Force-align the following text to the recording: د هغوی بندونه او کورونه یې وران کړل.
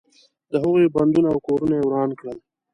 د 0.51 0.53
هغوی 0.63 0.85
بندونه 0.95 1.27
او 1.31 1.39
کورونه 1.47 1.73
یې 1.77 1.83
وران 1.85 2.09
کړل. 2.19 2.37